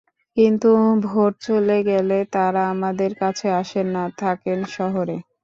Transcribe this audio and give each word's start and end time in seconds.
কিন্তু 0.37 0.69
ভোট 1.05 1.33
চলে 1.41 1.77
গেলে 1.89 2.17
তাঁরা 2.33 2.63
আমাদের 2.73 3.11
কাছে 3.21 3.47
আসেন 3.61 3.87
না, 3.95 4.03
থাকেন 4.17 4.59
শহরে। 4.75 5.17